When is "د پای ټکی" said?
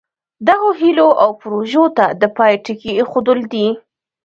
2.21-2.91